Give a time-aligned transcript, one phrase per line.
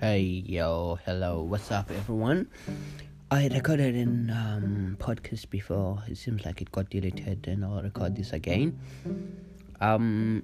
[0.00, 2.48] Hey yo, hello, what's up everyone?
[3.30, 6.02] I recorded an um, podcast before.
[6.08, 8.80] It seems like it got deleted, and I'll record this again.
[9.82, 10.42] Um,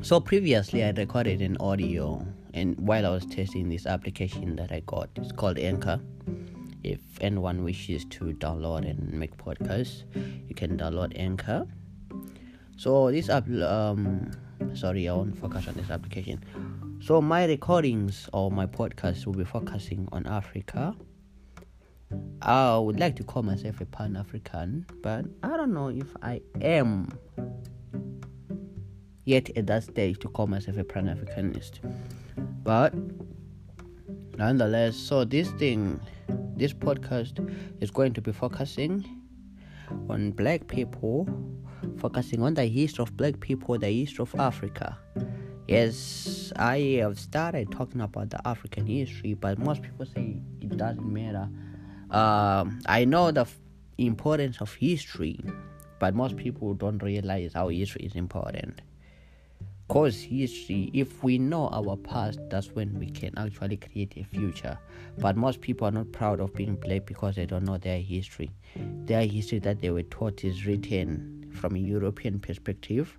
[0.00, 4.80] so previously I recorded an audio, and while I was testing this application that I
[4.86, 6.00] got, it's called Anchor.
[6.82, 10.04] If anyone wishes to download and make podcasts,
[10.48, 11.66] you can download Anchor.
[12.78, 14.30] So this app, um,
[14.72, 16.40] sorry, I won't focus on this application
[17.02, 20.94] so my recordings or my podcast will be focusing on Africa.
[22.42, 26.40] I would like to call myself a Pan African, but I don't know if I
[26.60, 27.08] am
[29.24, 31.80] yet at that stage to call myself a Pan Africanist.
[32.62, 32.94] But
[34.38, 36.00] nonetheless, so this thing,
[36.56, 37.40] this podcast
[37.80, 39.04] is going to be focusing
[40.08, 41.28] on black people,
[41.98, 44.96] focusing on the history of black people, the history of Africa
[45.72, 51.10] Yes, I have started talking about the African history, but most people say it doesn't
[51.10, 51.48] matter.
[52.10, 53.58] Uh, I know the f-
[53.96, 55.40] importance of history,
[55.98, 58.82] but most people don't realize how history is important.
[59.88, 64.78] Because history, if we know our past, that's when we can actually create a future.
[65.16, 68.50] But most people are not proud of being black because they don't know their history.
[69.06, 73.16] Their history that they were taught is written from a European perspective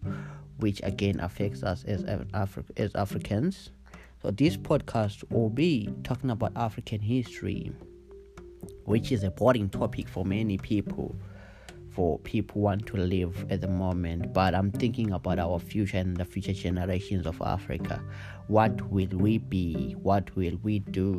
[0.63, 3.71] which again affects us as Afri- as Africans.
[4.21, 7.73] So this podcast will be talking about African history,
[8.85, 11.17] which is a boring topic for many people,
[11.89, 14.31] for people want to live at the moment.
[14.31, 18.01] But I'm thinking about our future and the future generations of Africa.
[18.47, 19.97] What will we be?
[20.01, 21.11] What will we do?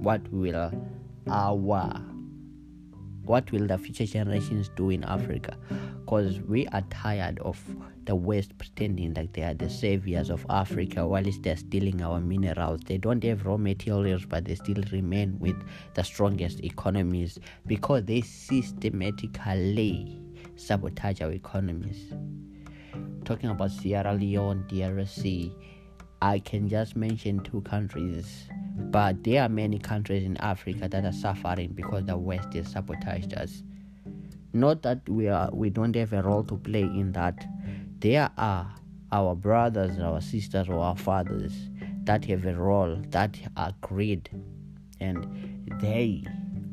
[0.00, 0.72] What will
[1.30, 2.02] our
[3.22, 5.56] what will the future generations do in Africa?
[6.00, 7.60] Because we are tired of
[8.06, 12.80] the West pretending like they are the saviors of Africa while they're stealing our minerals.
[12.86, 15.56] They don't have raw materials, but they still remain with
[15.94, 20.20] the strongest economies because they systematically
[20.56, 22.14] sabotage our economies.
[23.24, 25.52] Talking about Sierra Leone, DRC,
[26.22, 31.12] I can just mention two countries but there are many countries in Africa that are
[31.12, 33.62] suffering because the West is sabotaged us.
[34.52, 37.46] Not that we are we don't have a role to play in that.
[38.06, 38.72] There are
[39.10, 41.52] our brothers, our sisters, or our fathers
[42.04, 44.28] that have a role that are great,
[45.00, 46.22] and they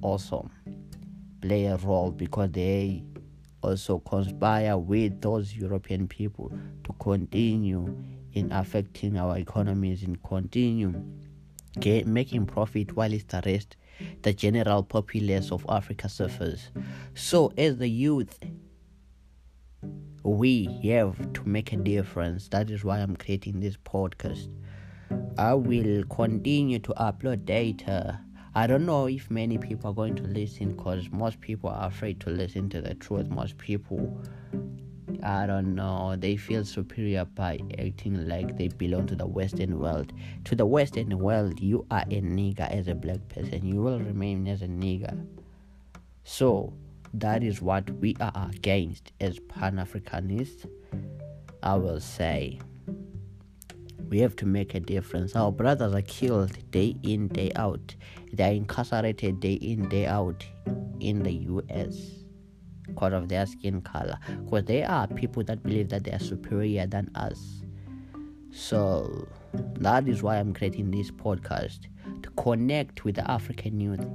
[0.04, 0.48] also
[1.42, 3.04] play a role because they
[3.64, 6.52] also conspire with those European people
[6.84, 7.98] to continue
[8.34, 10.94] in affecting our economies and continue
[11.80, 13.76] get, making profit while it's the rest,
[14.22, 16.70] the general populace of Africa suffers.
[17.16, 18.38] So, as the youth,
[20.24, 22.48] we have to make a difference.
[22.50, 24.50] That is why I'm creating this podcast.
[25.38, 28.20] I will continue to upload data.
[28.56, 32.20] I don't know if many people are going to listen because most people are afraid
[32.22, 33.30] to listen to the truth.
[33.30, 34.22] Most people
[35.22, 40.12] I don't know, they feel superior by acting like they belong to the Western world.
[40.46, 44.48] To the Western world, you are a nigger as a black person, you will remain
[44.48, 45.26] as a nigger.
[46.24, 46.74] So,
[47.14, 50.70] that is what we are against as Pan Africanists.
[51.62, 52.60] I will say
[54.10, 55.36] we have to make a difference.
[55.36, 57.96] Our brothers are killed day in, day out,
[58.32, 60.46] they are incarcerated day in, day out
[61.00, 62.24] in the US
[62.88, 66.86] because of their skin color because they are people that believe that they are superior
[66.86, 67.62] than us
[68.52, 71.88] so that is why i'm creating this podcast
[72.22, 74.06] to connect with the african youth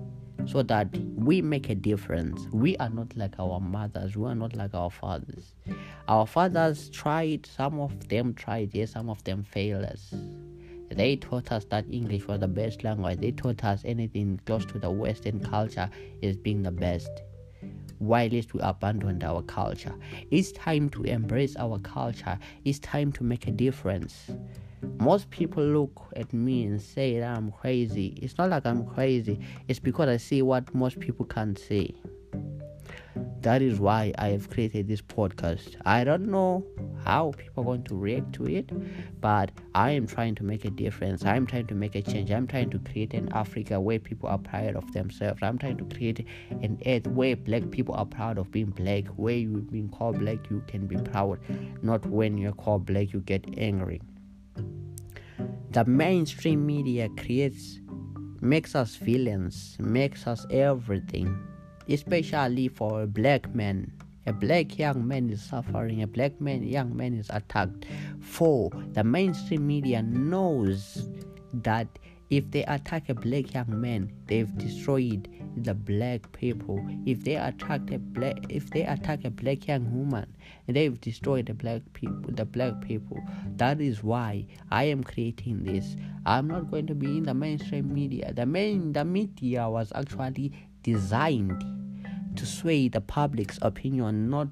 [0.50, 2.46] so that we make a difference.
[2.52, 4.16] We are not like our mothers.
[4.16, 5.54] We are not like our fathers.
[6.08, 10.14] Our fathers tried some of them tried yes some of them failed us.
[10.90, 13.20] They taught us that english was the best language.
[13.20, 15.90] They taught us anything close to the western culture
[16.22, 17.10] is being the best
[18.00, 19.94] whilst we abandoned our culture.
[20.30, 22.38] It's time to embrace our culture.
[22.64, 24.30] It's time to make a difference.
[25.00, 28.18] Most people look at me and say that I'm crazy.
[28.22, 31.96] It's not like I'm crazy, it's because I see what most people can't see.
[33.40, 35.76] That is why I have created this podcast.
[35.84, 36.66] I don't know
[37.04, 38.70] how people are going to react to it,
[39.20, 41.24] but I am trying to make a difference.
[41.24, 42.30] I'm trying to make a change.
[42.30, 45.40] I'm trying to create an Africa where people are proud of themselves.
[45.42, 49.06] I'm trying to create an earth where black people are proud of being black.
[49.16, 51.38] Where you've been called black, you can be proud.
[51.82, 54.00] Not when you're called black, you get angry.
[55.70, 57.80] The mainstream media creates,
[58.40, 61.38] makes us villains, makes us everything
[61.88, 63.92] especially for a black man.
[64.26, 67.86] A black young man is suffering, a black man, young man is attacked.
[68.20, 71.08] For the mainstream media knows
[71.54, 71.88] that
[72.30, 76.86] if they attack a black young man, they've destroyed the black people.
[77.06, 80.26] If they attack a black, if they attack a black young woman,
[80.66, 82.30] they've destroyed the black people.
[82.30, 83.18] The black people.
[83.56, 85.96] That is why I am creating this.
[86.26, 88.34] I'm not going to be in the mainstream media.
[88.34, 90.52] The main, the media was actually
[90.82, 91.64] designed
[92.38, 94.48] to sway the public's opinion, not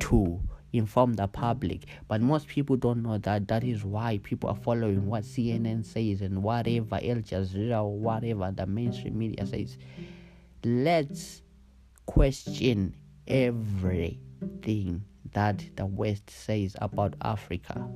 [0.00, 0.40] to
[0.72, 1.86] inform the public.
[2.08, 3.48] But most people don't know that.
[3.48, 8.50] That is why people are following what CNN says and whatever Al Jazeera or whatever
[8.50, 9.76] the mainstream media says.
[10.64, 11.42] Let's
[12.06, 12.96] question
[13.26, 17.88] everything that the West says about Africa.